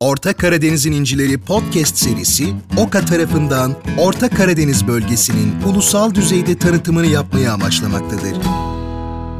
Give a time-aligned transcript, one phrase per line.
[0.00, 8.36] Orta Karadeniz'in İncileri podcast serisi OKA tarafından Orta Karadeniz bölgesinin ulusal düzeyde tanıtımını yapmayı amaçlamaktadır.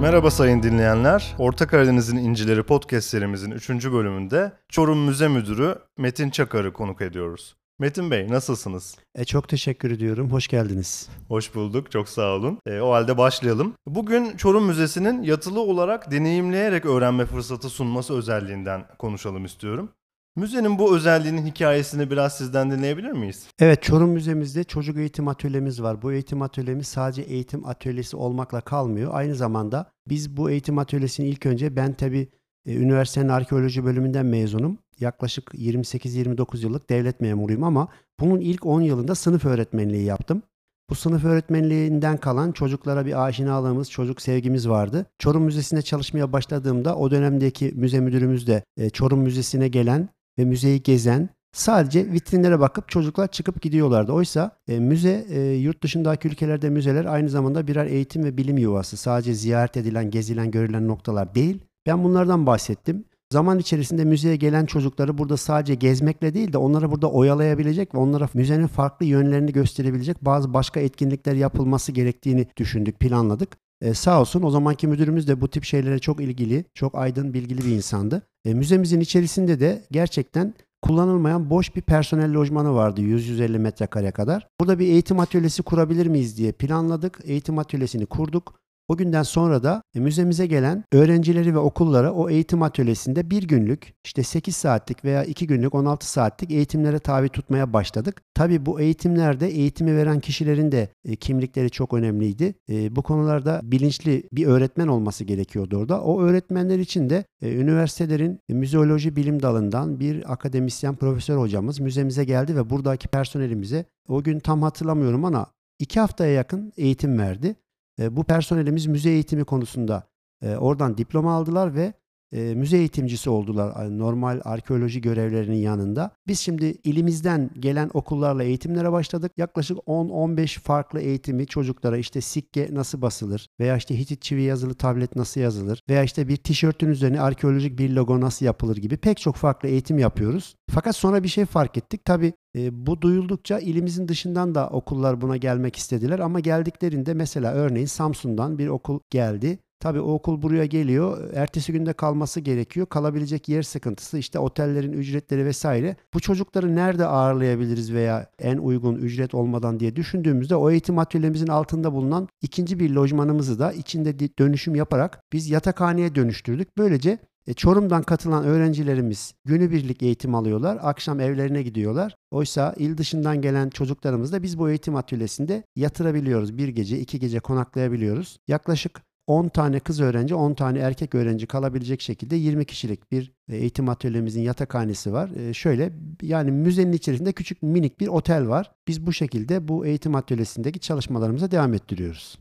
[0.01, 1.35] Merhaba sayın dinleyenler.
[1.39, 3.71] Orta Karadeniz'in İncileri podcast serimizin 3.
[3.71, 7.57] bölümünde Çorum Müze Müdürü Metin Çakar'ı konuk ediyoruz.
[7.79, 8.97] Metin Bey nasılsınız?
[9.15, 10.31] E, çok teşekkür ediyorum.
[10.33, 11.09] Hoş geldiniz.
[11.29, 11.91] Hoş bulduk.
[11.91, 12.59] Çok sağ olun.
[12.67, 13.75] E, o halde başlayalım.
[13.87, 19.89] Bugün Çorum Müzesi'nin yatılı olarak deneyimleyerek öğrenme fırsatı sunması özelliğinden konuşalım istiyorum.
[20.37, 23.47] Müzenin bu özelliğinin hikayesini biraz sizden dinleyebilir miyiz?
[23.59, 26.03] Evet, Çorum Müzemizde çocuk eğitim atölyemiz var.
[26.03, 29.11] Bu eğitim atölyemiz sadece eğitim atölyesi olmakla kalmıyor.
[29.15, 32.29] Aynı zamanda biz bu eğitim atölyesini ilk önce ben tabii
[32.67, 34.79] e, üniversitenin arkeoloji bölümünden mezunum.
[35.01, 37.89] Yaklaşık 28-29 yıllık devlet memuruyum ama
[38.21, 40.43] bunun ilk 10 yılında sınıf öğretmenliği yaptım.
[40.91, 45.07] Bu sınıf öğretmenliğinden kalan çocuklara bir aşinalığımız, çocuk sevgimiz vardı.
[45.19, 50.83] Çorum Müzesi'nde çalışmaya başladığımda o dönemdeki müze müdürümüz de e, Çorum Müzesi'ne gelen ve müzeyi
[50.83, 54.13] gezen sadece vitrinlere bakıp çocuklar çıkıp gidiyorlardı.
[54.13, 58.97] Oysa e, müze e, yurt dışındaki ülkelerde müzeler aynı zamanda birer eğitim ve bilim yuvası.
[58.97, 61.59] Sadece ziyaret edilen, gezilen, görülen noktalar değil.
[61.87, 63.05] Ben bunlardan bahsettim.
[63.33, 68.29] Zaman içerisinde müzeye gelen çocukları burada sadece gezmekle değil de onları burada oyalayabilecek ve onlara
[68.35, 73.57] müzenin farklı yönlerini gösterebilecek bazı başka etkinlikler yapılması gerektiğini düşündük, planladık.
[73.81, 77.59] E, sağ olsun o zamanki müdürümüz de bu tip şeylere çok ilgili, çok aydın, bilgili
[77.59, 78.23] bir insandı.
[78.45, 84.49] E, müzemizin içerisinde de gerçekten kullanılmayan boş bir personel lojmanı vardı 100-150 metrekare kadar.
[84.61, 87.21] Burada bir eğitim atölyesi kurabilir miyiz diye planladık.
[87.25, 88.61] Eğitim atölyesini kurduk.
[88.89, 93.95] O günden sonra da e, müzemize gelen öğrencileri ve okullara o eğitim atölyesinde bir günlük
[94.05, 98.23] işte 8 saatlik veya 2 günlük 16 saatlik eğitimlere tabi tutmaya başladık.
[98.35, 102.55] Tabi bu eğitimlerde eğitimi veren kişilerin de e, kimlikleri çok önemliydi.
[102.71, 106.03] E, bu konularda bilinçli bir öğretmen olması gerekiyordu orada.
[106.03, 112.71] O öğretmenler için de üniversitelerin müzeoloji bilim dalından bir akademisyen profesör hocamız müzemize geldi ve
[112.71, 115.47] buradaki personelimize o gün tam hatırlamıyorum ama
[115.79, 117.57] iki haftaya yakın eğitim verdi.
[117.99, 120.09] Bu personelimiz müze eğitimi konusunda
[120.43, 121.93] oradan diploma aldılar ve
[122.33, 126.11] e, müze eğitimcisi oldular normal arkeoloji görevlerinin yanında.
[126.27, 129.33] Biz şimdi ilimizden gelen okullarla eğitimlere başladık.
[129.37, 135.17] Yaklaşık 10-15 farklı eğitimi çocuklara işte sikke nasıl basılır veya işte Hitit çivi yazılı tablet
[135.17, 139.37] nasıl yazılır veya işte bir tişörtün üzerine arkeolojik bir logo nasıl yapılır gibi pek çok
[139.37, 140.55] farklı eğitim yapıyoruz.
[140.71, 142.05] Fakat sonra bir şey fark ettik.
[142.05, 147.87] Tabi e, bu duyuldukça ilimizin dışından da okullar buna gelmek istediler ama geldiklerinde mesela örneğin
[147.87, 151.31] Samsun'dan bir okul geldi Tabii o okul buraya geliyor.
[151.35, 152.87] Ertesi günde kalması gerekiyor.
[152.87, 155.97] Kalabilecek yer sıkıntısı, işte otellerin ücretleri vesaire.
[156.15, 161.93] Bu çocukları nerede ağırlayabiliriz veya en uygun ücret olmadan diye düşündüğümüzde o eğitim atölyemizin altında
[161.93, 166.69] bulunan ikinci bir lojmanımızı da içinde dönüşüm yaparak biz yatakhaneye dönüştürdük.
[166.79, 170.79] Böylece e, Çorum'dan katılan öğrencilerimiz günübirlik eğitim alıyorlar.
[170.83, 172.17] Akşam evlerine gidiyorlar.
[172.31, 176.59] Oysa il dışından gelen çocuklarımız da biz bu eğitim atölyesinde yatırabiliyoruz.
[176.59, 178.39] Bir gece, iki gece konaklayabiliyoruz.
[178.49, 183.57] Yaklaşık 10 tane kız öğrenci, 10 tane erkek öğrenci kalabilecek şekilde 20 kişilik bir e,
[183.57, 185.31] eğitim atölyemizin yatakhanesi var.
[185.31, 185.93] E, şöyle
[186.23, 188.73] yani müzenin içerisinde küçük minik bir otel var.
[188.89, 192.39] Biz bu şekilde bu eğitim atölyesindeki çalışmalarımıza devam ettiriyoruz.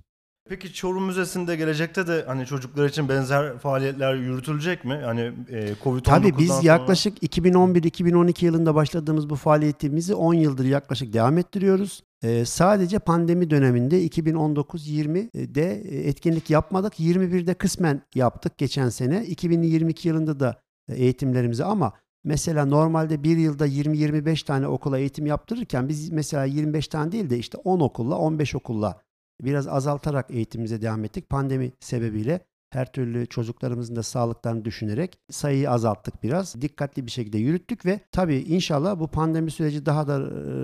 [0.50, 5.02] Peki Çorum Müzesi'nde gelecekte de hani çocuklar için benzer faaliyetler yürütülecek mi?
[5.04, 6.68] Hani e, Covid-19'dan Tabii biz sonra...
[6.68, 12.04] yaklaşık 2011-2012 yılında başladığımız bu faaliyetimizi 10 yıldır yaklaşık devam ettiriyoruz.
[12.26, 17.00] Ee, sadece pandemi döneminde 2019-20'de e, etkinlik yapmadık.
[17.00, 19.26] 21'de kısmen yaptık geçen sene.
[19.26, 21.94] 2022 yılında da e, eğitimlerimizi ama
[22.24, 27.38] mesela normalde bir yılda 20-25 tane okula eğitim yaptırırken biz mesela 25 tane değil de
[27.38, 29.02] işte 10 okulla 15 okulla
[29.42, 31.30] biraz azaltarak eğitimimize devam ettik.
[31.30, 32.40] Pandemi sebebiyle
[32.76, 36.62] her türlü çocuklarımızın da sağlıklarını düşünerek sayıyı azalttık biraz.
[36.62, 40.20] Dikkatli bir şekilde yürüttük ve tabii inşallah bu pandemi süreci daha da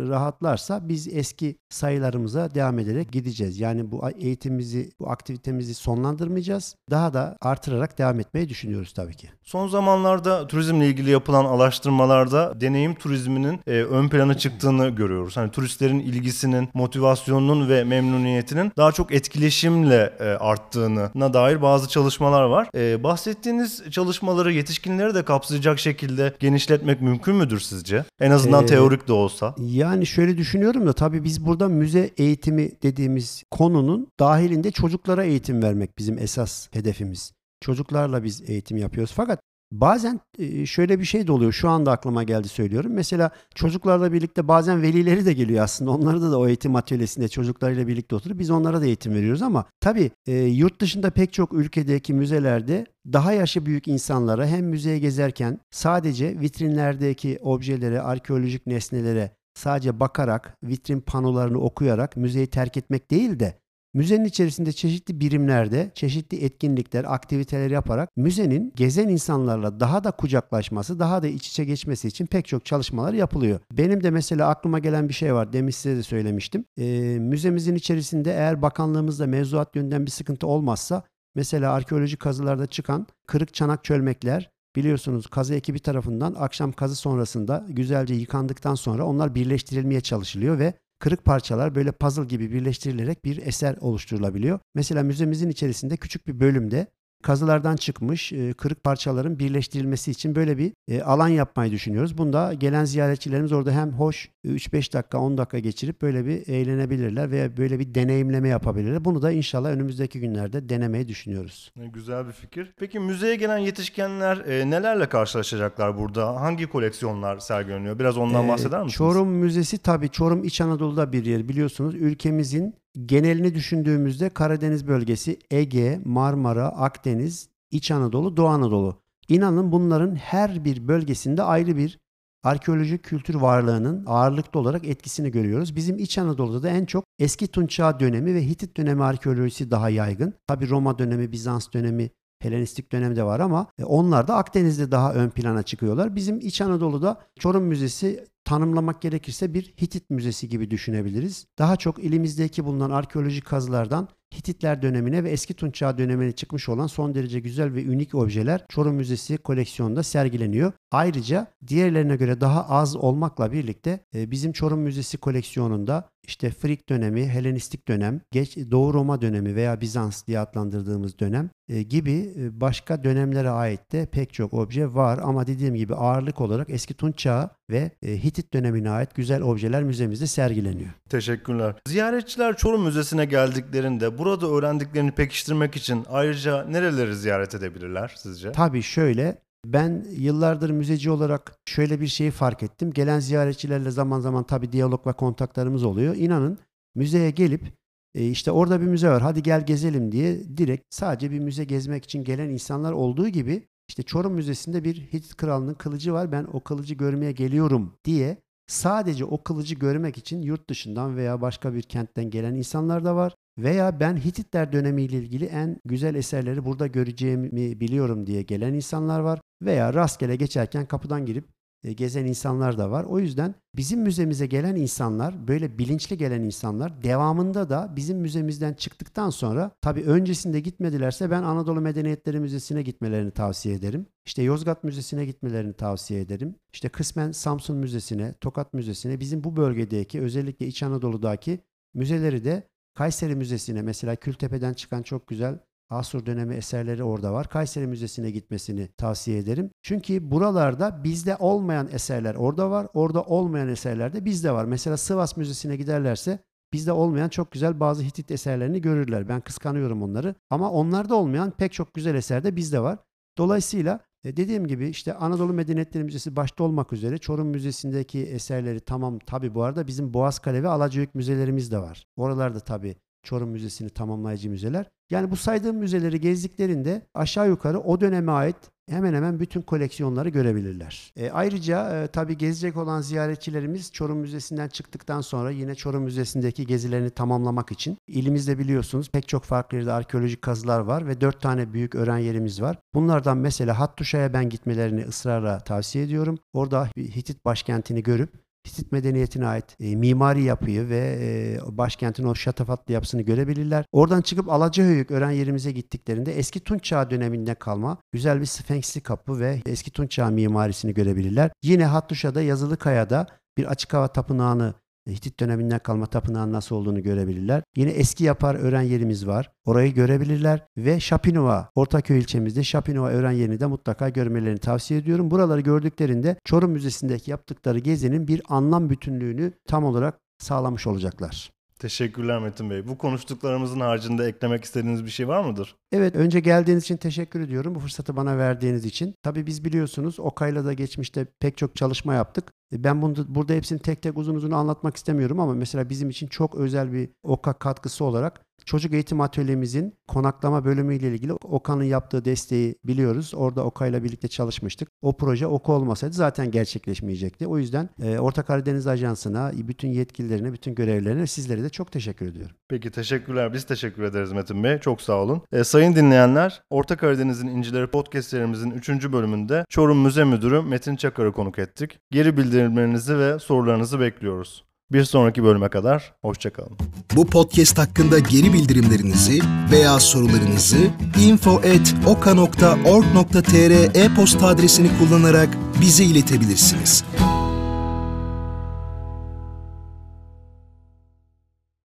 [0.10, 3.60] rahatlarsa biz eski sayılarımıza devam ederek gideceğiz.
[3.60, 6.76] Yani bu eğitimimizi, bu aktivitemizi sonlandırmayacağız.
[6.90, 9.30] Daha da artırarak devam etmeyi düşünüyoruz tabii ki.
[9.44, 15.38] Son zamanlarda turizmle ilgili yapılan araştırmalarda deneyim turizminin e, ön plana çıktığını görüyoruz.
[15.38, 22.01] Hani turistlerin ilgisinin, motivasyonunun ve memnuniyetinin daha çok etkileşimle e, arttığına dair bazı çalışmalar
[22.44, 22.70] var.
[22.76, 28.06] E, bahsettiğiniz çalışmaları yetişkinleri de kapsayacak şekilde genişletmek mümkün müdür sizce?
[28.20, 29.56] En azından ee, teorik de olsa.
[29.58, 35.98] Yani şöyle düşünüyorum da tabii biz burada müze eğitimi dediğimiz konunun dahilinde çocuklara eğitim vermek
[35.98, 37.32] bizim esas hedefimiz.
[37.62, 39.14] Çocuklarla biz eğitim yapıyoruz.
[39.16, 39.40] Fakat
[39.72, 41.52] Bazen e, şöyle bir şey de oluyor.
[41.52, 42.92] Şu anda aklıma geldi söylüyorum.
[42.94, 45.92] Mesela çocuklarla birlikte bazen velileri de geliyor aslında.
[45.92, 49.66] Onları da, da o eğitim atölyesinde çocuklarıyla birlikte oturup biz onlara da eğitim veriyoruz ama
[49.80, 55.60] tabii e, yurt dışında pek çok ülkedeki müzelerde daha yaşı büyük insanlara hem müzeye gezerken
[55.72, 63.61] sadece vitrinlerdeki objelere, arkeolojik nesnelere sadece bakarak, vitrin panolarını okuyarak müzeyi terk etmek değil de
[63.94, 71.24] Müzenin içerisinde çeşitli birimlerde, çeşitli etkinlikler, aktiviteler yaparak müzenin gezen insanlarla daha da kucaklaşması, daha
[71.24, 73.60] da iç içe geçmesi için pek çok çalışmalar yapılıyor.
[73.72, 75.54] Benim de mesela aklıma gelen bir şey var.
[75.54, 76.66] Demin size de söylemiştim.
[76.78, 76.84] E,
[77.20, 81.04] müzemizin içerisinde eğer bakanlığımızda mevzuat yönden bir sıkıntı olmazsa
[81.36, 88.14] mesela arkeolojik kazılarda çıkan kırık çanak çölmekler, Biliyorsunuz kazı ekibi tarafından akşam kazı sonrasında güzelce
[88.14, 94.60] yıkandıktan sonra onlar birleştirilmeye çalışılıyor ve kırık parçalar böyle puzzle gibi birleştirilerek bir eser oluşturulabiliyor.
[94.76, 96.88] Mesela müzemizin içerisinde küçük bir bölümde
[97.22, 102.18] kazılardan çıkmış e, kırık parçaların birleştirilmesi için böyle bir e, alan yapmayı düşünüyoruz.
[102.18, 107.58] Bunda gelen ziyaretçilerimiz orada hem hoş 3-5 dakika 10 dakika geçirip böyle bir eğlenebilirler veya
[107.58, 109.06] böyle bir deneyimleme yapabilirler.
[109.06, 111.74] Bunu da inşallah önümüzdeki günlerde denemeyi düşünüyoruz.
[111.94, 112.74] Güzel bir fikir.
[112.78, 116.42] Peki müzeye gelen yetişkenler e, nelerle karşılaşacaklar burada?
[116.42, 118.00] Hangi koleksiyonlar sergileniyor?
[118.00, 118.98] Biraz ondan bahseder misiniz?
[118.98, 121.96] Çorum Müzesi tabii Çorum İç Anadolu'da bir yer biliyorsunuz.
[121.96, 129.02] Ülkemizin genelini düşündüğümüzde Karadeniz bölgesi, Ege, Marmara, Akdeniz, İç Anadolu, Doğu Anadolu.
[129.30, 132.00] İnanın bunların her bir bölgesinde ayrı bir
[132.44, 135.76] arkeolojik kültür varlığının ağırlıklı olarak etkisini görüyoruz.
[135.76, 139.90] Bizim İç Anadolu'da da en çok eski Tunç Çağ dönemi ve Hitit dönemi arkeolojisi daha
[139.90, 140.34] yaygın.
[140.48, 142.10] Tabi Roma dönemi, Bizans dönemi,
[142.42, 146.16] Helenistik dönemde var ama e, onlar da Akdeniz'de daha ön plana çıkıyorlar.
[146.16, 151.46] Bizim İç Anadolu'da Çorum Müzesi tanımlamak gerekirse bir Hitit müzesi gibi düşünebiliriz.
[151.60, 156.88] Daha çok ilimizdeki bulunan arkeolojik kazılardan Hititler dönemine ve eski Tunç Çağı dönemine çıkmış olan
[156.88, 160.74] son derece güzel ve unik objeler Çorum Müzesi koleksiyonunda sergileniyor.
[160.92, 167.28] Ayrıca diğerlerine göre daha az olmakla birlikte e, bizim Çorum Müzesi koleksiyonunda işte Frig dönemi,
[167.28, 173.04] Helenistik dönem, geç Doğu Roma dönemi veya Bizans diye adlandırdığımız dönem e, gibi e, başka
[173.04, 177.50] dönemlere ait de pek çok obje var ama dediğim gibi ağırlık olarak eski Tunç Çağı
[177.70, 180.90] ve Hitit dönemine ait güzel objeler müzemizde sergileniyor.
[181.10, 181.76] Teşekkürler.
[181.88, 188.52] Ziyaretçiler Çorum Müzesi'ne geldiklerinde burada öğrendiklerini pekiştirmek için ayrıca nereleri ziyaret edebilirler sizce?
[188.52, 192.92] Tabii şöyle ben yıllardır müzeci olarak şöyle bir şeyi fark ettim.
[192.94, 196.16] Gelen ziyaretçilerle zaman zaman tabii diyalog ve kontaklarımız oluyor.
[196.16, 196.58] İnanın
[196.96, 197.74] müzeye gelip
[198.16, 202.04] e, işte orada bir müze var hadi gel gezelim diye direkt sadece bir müze gezmek
[202.04, 206.60] için gelen insanlar olduğu gibi işte Çorum Müzesi'nde bir Hitit Kralı'nın kılıcı var ben o
[206.60, 208.38] kılıcı görmeye geliyorum diye
[208.68, 213.36] sadece o kılıcı görmek için yurt dışından veya başka bir kentten gelen insanlar da var.
[213.58, 219.42] Veya ben Hititler dönemiyle ilgili en güzel eserleri burada göreceğimi biliyorum diye gelen insanlar var.
[219.62, 221.46] Veya rastgele geçerken kapıdan girip
[221.84, 223.04] e, gezen insanlar da var.
[223.04, 229.30] O yüzden bizim müzemize gelen insanlar, böyle bilinçli gelen insanlar devamında da bizim müzemizden çıktıktan
[229.30, 234.06] sonra tabii öncesinde gitmedilerse ben Anadolu Medeniyetleri Müzesi'ne gitmelerini tavsiye ederim.
[234.26, 236.56] İşte Yozgat Müzesi'ne gitmelerini tavsiye ederim.
[236.74, 241.60] İşte kısmen Samsun Müzesi'ne, Tokat Müzesi'ne bizim bu bölgedeki özellikle İç Anadolu'daki
[241.94, 245.60] müzeleri de Kayseri Müzesi'ne mesela Kültepe'den çıkan çok güzel
[245.92, 247.50] Asur dönemi eserleri orada var.
[247.50, 249.72] Kayseri Müzesi'ne gitmesini tavsiye ederim.
[249.82, 252.88] Çünkü buralarda bizde olmayan eserler orada var.
[252.94, 254.66] Orada olmayan eserler de bizde var.
[254.66, 256.40] Mesela Sivas Müzesi'ne giderlerse
[256.74, 259.30] bizde olmayan çok güzel bazı Hitit eserlerini görürler.
[259.30, 260.36] Ben kıskanıyorum onları.
[260.50, 263.00] Ama onlarda olmayan pek çok güzel eser de bizde var.
[263.38, 269.20] Dolayısıyla e, dediğim gibi işte Anadolu Medeniyetleri Müzesi başta olmak üzere Çorum Müzesi'ndeki eserleri tamam
[269.20, 272.08] tabi bu arada bizim Boğazkale ve Alacıöyük müzelerimiz de var.
[272.16, 274.86] Oralarda tabi Çorum Müzesi'ni tamamlayıcı müzeler.
[275.10, 278.56] Yani bu saydığım müzeleri gezdiklerinde aşağı yukarı o döneme ait
[278.90, 281.14] hemen hemen bütün koleksiyonları görebilirler.
[281.16, 287.10] E, ayrıca e, tabii gezecek olan ziyaretçilerimiz Çorum Müzesi'nden çıktıktan sonra yine Çorum Müzesi'ndeki gezilerini
[287.10, 291.96] tamamlamak için ilimizde biliyorsunuz pek çok farklı yerde arkeolojik kazılar var ve dört tane büyük
[291.96, 292.78] öğren yerimiz var.
[292.94, 296.40] Bunlardan mesela Hattuşa'ya ben gitmelerini ısrarla tavsiye ediyorum.
[296.54, 298.34] Orada Hitit başkentini görüp
[298.68, 303.86] Hitit medeniyetine ait e, mimari yapıyı ve e, başkentin o şatafatlı yapısını görebilirler.
[303.92, 309.40] Oradan çıkıp Alacahöyük öğren yerimize gittiklerinde eski Tunç Çağı döneminde kalma güzel bir Sfenksli kapı
[309.40, 311.52] ve eski Tunç Çağı mimarisini görebilirler.
[311.64, 313.28] Yine Hattuşa'da Yazılı Kaya'da
[313.58, 314.74] bir açık hava tapınağını
[315.10, 317.64] Hitit döneminden kalma tapınağın nasıl olduğunu görebilirler.
[317.76, 319.52] Yine eski yapar öğren yerimiz var.
[319.66, 325.32] Orayı görebilirler ve Şapinova, Ortaköy ilçemizde Şapinova öğren yerini de mutlaka görmelerini tavsiye ediyorum.
[325.32, 331.52] Buraları gördüklerinde Çorum Müzesi'ndeki yaptıkları gezinin bir anlam bütünlüğünü tam olarak sağlamış olacaklar.
[331.82, 332.88] Teşekkürler Metin Bey.
[332.88, 335.76] Bu konuştuklarımızın haricinde eklemek istediğiniz bir şey var mıdır?
[335.92, 337.76] Evet önce geldiğiniz için teşekkür ediyorum.
[337.76, 339.16] Bu fırsatı bana verdiğiniz için.
[339.24, 342.52] Tabii biz biliyorsunuz OKA'yla da geçmişte pek çok çalışma yaptık.
[342.74, 346.28] E, Ben bunu, burada hepsini tek tek uzun uzun anlatmak istemiyorum ama mesela bizim için
[346.28, 352.76] çok özel bir OKA katkısı olarak çocuk eğitim atölyemizin konaklama bölümüyle ilgili OKA'nın yaptığı desteği
[352.84, 353.34] biliyoruz.
[353.36, 354.90] Orada OKA ile birlikte çalışmıştık.
[355.02, 357.48] O proje OKA olmasaydı zaten gerçekleşmeyecekti.
[357.48, 362.56] O yüzden e, Orta Karadeniz Ajansı'na, bütün yetkililerine, bütün görevlilerine sizlere de çok teşekkür ediyorum.
[362.70, 363.54] Peki teşekkürler.
[363.54, 364.80] Biz teşekkür ederiz Metin Bey.
[364.80, 365.42] Çok sağ olun.
[365.52, 368.90] E, sayın dinleyenler, Orta Karadeniz'in İncileri podcast serimizin 3.
[368.90, 372.00] bölümünde Çorum Müze Müdürü Metin Çakar'ı konuk ettik.
[372.12, 374.71] Geri bildirimlerinizi ve sorularınızı bekliyoruz.
[374.92, 376.78] Bir sonraki bölüme kadar hoşçakalın.
[377.16, 379.40] Bu podcast hakkında geri bildirimlerinizi
[379.72, 380.78] veya sorularınızı
[381.22, 385.50] info@oka.org.tr e-posta adresini kullanarak
[385.82, 387.04] bize iletebilirsiniz.